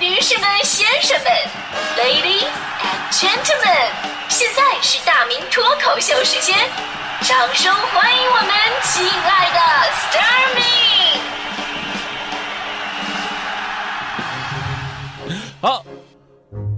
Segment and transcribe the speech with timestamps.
[0.00, 1.32] 女士们、先生们
[1.96, 2.46] ，Ladies
[2.78, 3.90] and Gentlemen，
[4.28, 6.56] 现在是大明脱口秀时间，
[7.22, 8.48] 掌声欢迎我们
[8.84, 9.58] 亲爱的
[10.06, 11.18] Starmy！
[15.60, 15.84] 好，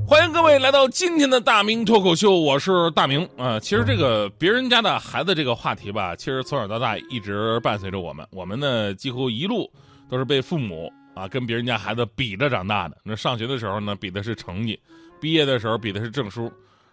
[0.09, 9.71] 欢迎各位来到今天的大明脱口秀，我是大明啊、其实这个别人家的孩子这个话题吧，其实从小到大一直伴随着我们，我们呢几乎一路
[10.09, 10.91] 都是被父母
[11.21, 12.97] 啊跟别人家孩子比着长大的。
[13.05, 14.75] 那上学的时候呢，比的是成绩；
[15.21, 16.49] 毕业的时候比的是证书；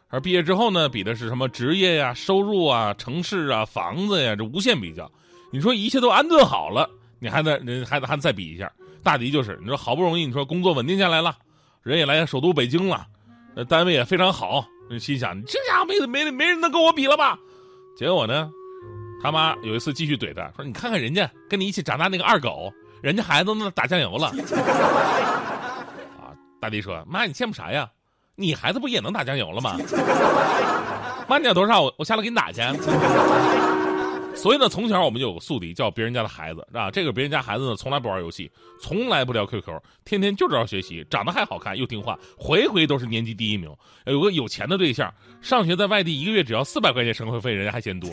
[0.10, 5.10] 而毕业之后呢，比的是什么职业呀、收入啊、城市啊、房子呀，这无限比较。
[5.52, 6.90] 你说一切都安顿好了，
[7.20, 8.72] 你还得人还得还再比一下。
[9.02, 11.38] 大抵就是你说好不容易你说工作稳定下来了，
[11.82, 13.08] 人也来首都北京了，
[13.56, 14.68] 那，单位也非常好，
[15.00, 17.40] 心想这家伙没没没人能跟我比了吧？
[17.96, 18.52] 结果呢，
[19.24, 24.28] 他妈有一次继续怼他说：“你看看人家跟你一起长大那个二狗，人家孩子都那打酱油了。
[26.20, 27.90] ”啊，大弟说：“妈，你羡慕啥呀？
[28.36, 29.78] 你孩子不也能打酱油了吗？
[31.28, 31.82] 妈，你要多少？
[31.82, 32.62] 我我下来给你打去。”
[34.38, 43.76] 所以呢，从小我们就有个宿敌，叫别人家的孩子，啊，这个别人家孩子呢，从来不玩游戏，从来不聊 QQ，天天就知道学习，长得还好看又听话，回回都是年级第一名。
[44.06, 48.12] 有个有钱的对象，上学在外地一个月只要四百块钱生活费，人家还嫌多。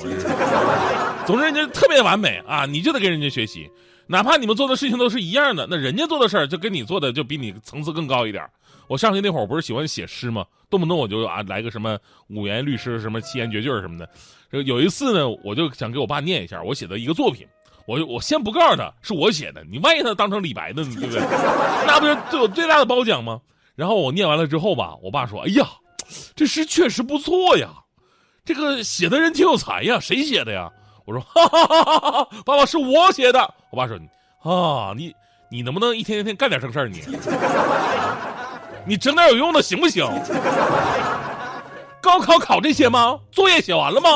[1.27, 3.71] 总之，人家特别完美啊，你就得跟人家学习，
[4.07, 8.47] 哪怕你们做的事情都是一样的，那人家做的事儿就跟你做的就比你层次更高一点。
[8.87, 10.45] 我上学那会儿，我不是喜欢写诗吗？
[10.69, 14.09] 动不动我就啊来个什么五言律诗、什么七言绝句什么的。
[14.51, 17.47] 这有一次呢，我就想给我爸念一下我写的一个作品，
[17.87, 21.21] 我我先不告诉他是我写的，你万一他当成李白的呢，对不对？
[21.87, 23.41] 那不是对我最大的褒奖吗？
[23.75, 25.67] 然后我念完了之后吧，我爸说：“哎呀，
[26.37, 27.71] 这诗确实不错呀，
[28.45, 30.71] 这个写的人挺有才呀，谁写的呀？”
[31.05, 33.99] 我说：“哈哈哈哈哈，爸爸是我写的。”我爸说
[34.43, 35.15] ：“啊，你
[35.51, 36.89] 你能不能一天一天干点正事儿？
[36.89, 37.03] 你
[38.87, 40.05] 你整点有用的行不行？
[42.01, 43.19] 高考考这些吗？
[43.33, 44.09] 作业写完了吗？”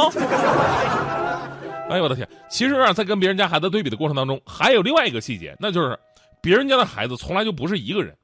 [1.91, 2.29] 哎呦我的天！
[2.51, 5.99] 其实啊，在跟别人家孩子对比的过程当中，还有另外一个细节，那就是
[6.43, 8.15] 别人家的孩子从来就不是一个人。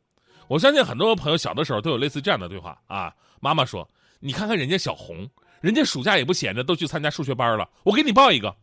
[0.49, 3.11] 我相信很多朋友小的时候都有类似这样的对话啊。
[3.41, 3.88] 妈妈说
[4.21, 5.27] ：“你看看人家小红，
[5.62, 7.67] 人家暑假也不闲着，都去参加数学班了。
[7.84, 8.55] 我给你报一个，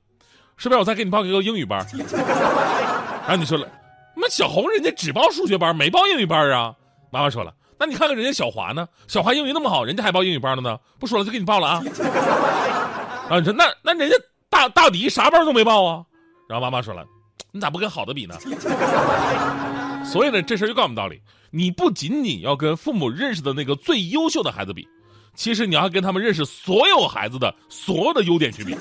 [0.58, 0.80] 是不是？
[0.80, 1.86] 我再给你报一个英语班。
[3.28, 3.68] ”然后你说了，
[4.16, 6.74] 那小红人家只报数学班，没报英语班啊。
[7.12, 8.88] 妈妈说了，那你看看人家小华呢？
[9.08, 10.78] 小华英语那么好，人家还报英语班了呢。
[11.00, 11.84] 不说了，就给你报了啊。
[13.30, 14.16] 啊，你说那那人家
[14.50, 16.04] 大大迪啥班都没报啊？
[16.50, 17.06] 然后妈妈说了，
[17.52, 18.36] 你咋不跟好的比呢？
[20.04, 24.88] 所以呢，这事儿就告诉我们道理：你不仅仅要跟父母认识的那个最优秀的孩子比，
[25.36, 28.76] 其实你要跟他们认识所有孩子的所有的优点去比。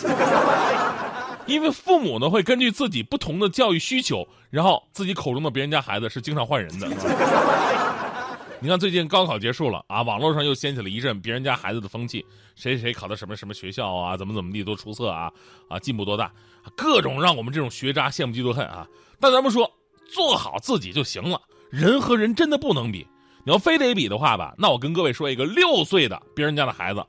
[1.46, 6.88] 因为父母呢会根据自己不同的教育需求，然后自己口中的别人家孩子是经常换人的。
[8.62, 12.22] 你看最近高考结束了啊，网络上又掀起了一阵别人家孩子的风气，
[12.54, 15.32] 谁谁考的什么什么学校啊，怎么怎么地多出色啊，
[15.66, 16.30] 啊进步多大，
[16.76, 18.86] 各种让我们这种学渣羡慕嫉妒恨啊。
[19.18, 19.70] 但咱们说
[20.12, 21.40] 做好自己就行了，
[21.70, 23.06] 人和人真的不能比。
[23.44, 27.02] 你要非得比的话吧，那我跟各位说一个六岁的别人家的孩子，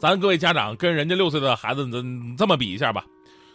[0.00, 1.88] 咱各位家长跟人家六岁的孩子
[2.36, 3.04] 这么比一下吧。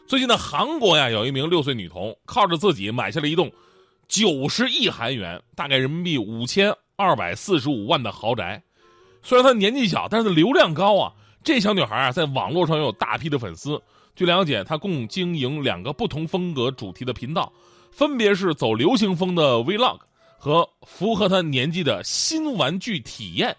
[0.06, 3.52] 最近的韩国呀，有一名六岁女童靠着自己买下了一栋
[4.08, 8.62] 九十亿韩元，大概人民币五千二百四十五万的豪宅。
[9.24, 11.14] 虽然她年纪小，但是流量高啊。
[11.44, 13.82] 这小女孩啊，在网络上有大批的粉丝。
[14.16, 17.52] 据了解，她共经营两个不同风格主题的频道，
[17.92, 20.00] 分别是走流行风的 Vlog
[20.38, 23.56] 和符合她年纪的新玩具体验。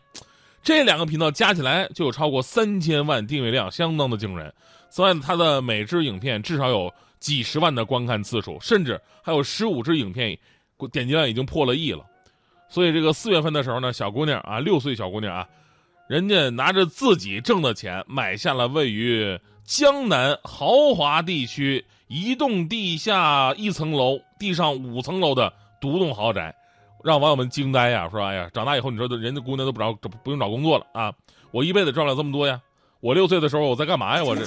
[0.63, 4.55] 这两个频道加起来就有超过三千万订阅量，相当的惊人。
[4.95, 10.39] 此外，他的每支影片至少有几十万的观看次数，甚至还有十五支影片
[10.93, 12.07] 点击量已经破了亿了。
[12.69, 15.49] 所以，这个四月份的时候呢，小姑娘啊，六岁小姑娘啊，
[16.09, 26.55] 人家拿着自己挣的钱买下了位于江南豪华地区一栋地下一层楼、地上五层楼的独栋豪宅，
[27.03, 28.09] 让网友们惊呆呀！
[28.09, 29.93] 说：“哎呀，长大以后，你说人家姑娘都不找
[30.23, 31.13] 不用找工作了啊！
[31.51, 32.61] 我一辈子赚了这么多呀！”
[33.05, 34.25] 我六岁的时候我在干嘛呀？
[34.25, 34.47] 我这，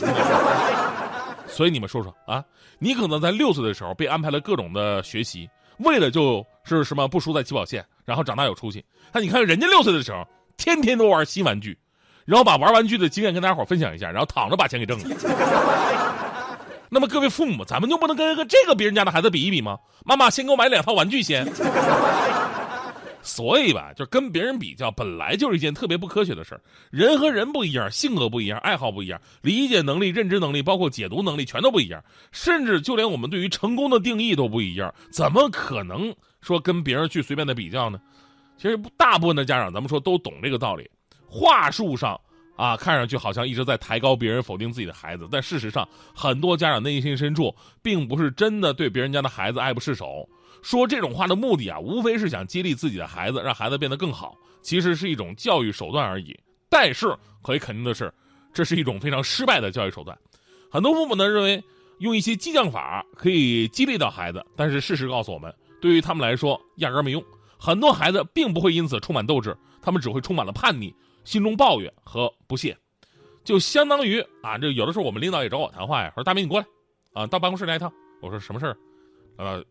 [1.48, 2.44] 所以你们说说啊，
[2.80, 8.84] 你可能在六岁的时候被安排了各种的学习，为了就是什么不输在起跑线，然后长大有出息。
[9.14, 10.28] 那你看人家六岁的时候，
[10.58, 11.78] 天天都玩新玩具，
[12.26, 15.16] 然后把玩玩具的经验跟大家伙分享一下，然后躺着把钱给挣了。
[16.90, 19.78] 那么各位父母，咱们就不能跟跟这个别人家的孩子比一比吗？
[20.04, 21.46] 妈妈先给我买两套玩具先。
[23.22, 26.62] 所以吧，就跟别人比较，本来就是一件特别不科学的事儿。
[26.90, 32.04] 人和人不一样，性格不一样，爱好不一样，理解能力、认知能力，包括解读能力，全都不一样。
[32.32, 38.00] 甚至就连我们对于成功的定义都不一样，怎么可能说跟别人去随便的比较呢？
[38.58, 40.90] 其实大部分的家长，咱们说都懂这个道理。
[41.30, 42.20] 话术上
[42.58, 50.28] 啊，看上去好像一直在抬高别人、否定自己的孩子，但事实上，很多家长内心深处并不是真的对别人家的孩子爱不释手。
[50.64, 56.38] 说这种话的目的啊，无非是想激励自己的孩子，让孩子变得更好，其实是一种教育手段而已。
[56.68, 58.12] 但是可以肯定的是，
[58.52, 60.18] 这是一种非常失败的教育手段。
[60.70, 61.64] 很多父母呢认为
[62.00, 67.24] 用一些激将法可以激励到孩子，但是事实告诉我们，对于他们来说压根没用。
[67.60, 70.94] 很多孩子并不会因此充满斗志，他们只会充满了叛逆，
[71.28, 72.78] 心中抱怨和不屑，
[73.44, 76.66] 就相当于啊，这有的时候我们领导也找我谈话呀，说大明你过来，
[77.12, 77.92] 啊，到办公室来一趟。
[78.22, 78.78] 我说什么事儿？
[79.36, 79.62] 呃，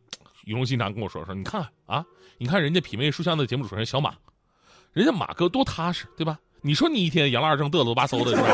[0.44, 2.04] 语重心长跟我说说，你看看啊，
[2.36, 4.12] 你看人家品味书香的节目主持人小马，
[4.92, 6.38] 人家马哥多踏实，对吧？
[6.60, 8.48] 你说你一天杨了二正嘚嘚吧嗖的，是吧？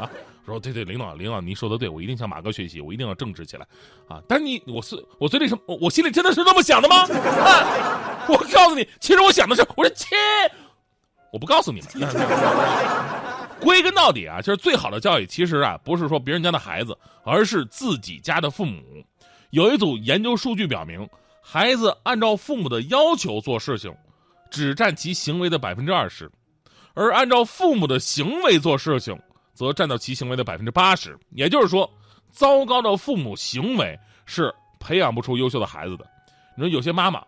[0.00, 0.10] 啊，
[0.46, 3.66] 说对对，领导领导您说的对，我一定向马哥学习，我一定要正直起来，
[4.08, 4.18] 啊！
[4.26, 7.02] 但是你我是我嘴里什么，我心里真的是这么想的吗？
[7.02, 8.24] 啊！
[8.30, 10.16] 我告诉你，其实我想的是，我说切，
[11.32, 11.90] 我不告诉你们。
[13.58, 18.82] 归根到底啊，就是最好的教育，其实啊，不是说别人家的孩子，而是自己家的父母。
[19.50, 21.08] 有一组研究数据表明，
[21.40, 23.94] 孩子按照父母的要求做事情，
[24.50, 26.30] 只占其行为的百分之二十，
[26.94, 29.18] 而按照父母的行为做事情，
[29.54, 31.16] 则占到其行为的百分之八十。
[31.30, 31.88] 也就是说，
[32.30, 36.04] 糟糕的父母行为是培养不出优秀的孩子的。
[36.56, 37.22] 你说有些妈妈。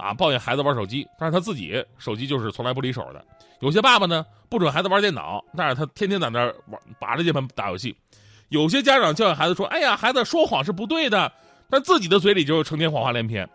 [0.00, 3.24] 啊，抱怨孩子玩手机，但是他自己手机就是从来不离手的。
[3.60, 7.94] 有些爸爸呢，不准孩子玩电脑，但是他天天在那玩，拔着键盘打游戏。
[8.48, 11.30] 有些家长教育孩子说：“哎呀，孩子说谎是不对的。”
[11.70, 13.48] 但自己的嘴里就成天谎话连篇。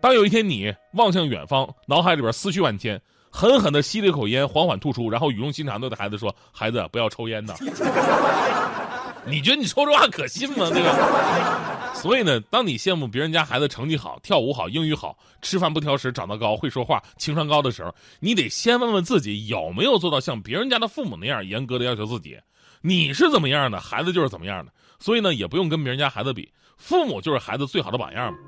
[0.00, 3.00] 当有一天你望向远方，脑海里边思绪万千，
[3.30, 7.54] 狠狠的吸了一口烟，缓缓吐出，然后语重心长的对孩子说：“孩子，不要抽烟呐。”
[9.26, 10.70] 你觉得你说这话可信吗？
[10.70, 11.92] 对吧？
[11.94, 22.38] 所以呢，当你羡慕别人家孩子成绩好、跳舞好、英语好、吃饭不挑食、长得高、会说话、情商高的时候，你得先问问自己有没有做到像别人家的父母那样严格的要求自己。
[22.80, 24.72] 你是怎么样的，孩子就是怎么样的。
[24.98, 28.38] 所以呢，也不用跟别人家孩子比，父母就是孩子最好的榜样嘛。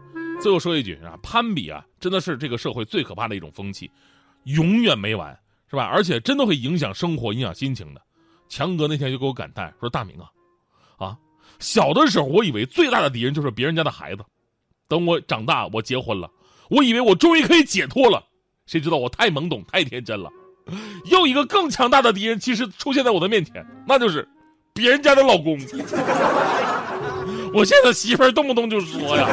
[0.40, 3.90] 最后说一句啊，攀比啊，真的是这个社会最可怕的一种风气，
[4.44, 5.36] 永远没完，
[5.68, 5.84] 是吧？
[5.84, 8.00] 而且真的会影响生活、影响心情的。
[8.48, 10.30] 强哥那天就给我感叹说：“大明啊。”
[11.00, 11.16] 啊，
[11.58, 14.22] 小的时候我以为最大的敌人就是别人家的孩子，
[14.86, 16.30] 等我长大我结婚了，
[16.68, 18.22] 我以为我终于可以解脱了，
[18.66, 20.30] 谁知道我太懵懂太天真了，
[21.06, 24.28] 又一个更强大的敌人其实出现在我的面前，那就是
[24.72, 25.58] 别人家的老公。
[27.52, 29.26] 我现在媳妇儿动不动就说呀。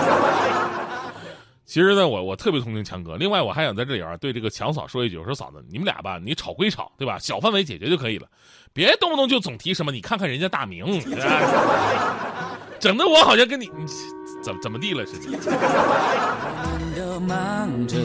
[1.68, 3.18] 其实呢，我我特别同情强哥。
[3.18, 7.20] 另外，我还想在这里啊，对这个强嫂说一句：我说嫂子，你们俩吧，你吵归吵，对吧？
[7.20, 8.28] 小范围解决就可以了，
[8.72, 9.92] 别动不动就总提什么。
[9.92, 10.86] 你看看人家大明，
[12.80, 13.70] 整的我好像跟你
[14.42, 15.38] 怎怎么地了似的。
[17.20, 17.98] 忙着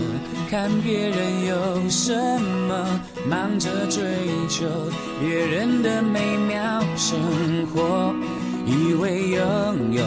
[0.51, 4.03] 看别人有什么，忙着追
[4.49, 4.67] 求
[5.21, 8.13] 别人的美妙生活。
[8.65, 10.05] 以为拥有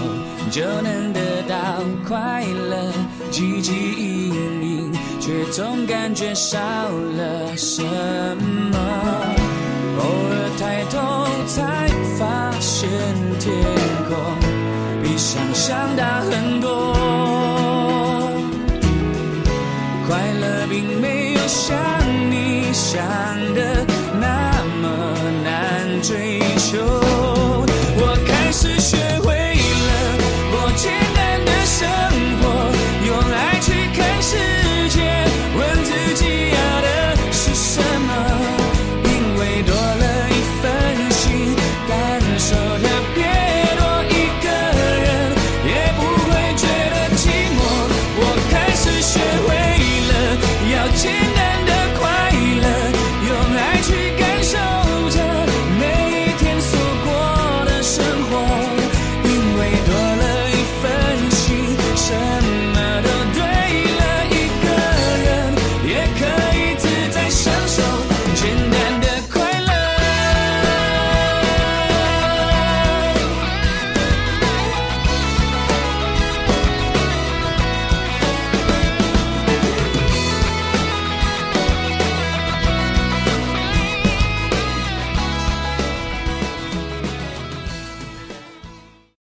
[0.49, 2.91] 就能得到快乐，
[3.35, 4.33] 汲汲营
[4.63, 8.79] 营，却总感觉少了什么。
[9.99, 11.85] 偶尔抬头才
[12.17, 12.89] 发现
[13.37, 13.53] 天
[14.07, 14.15] 空
[15.03, 16.95] 比想象大很多，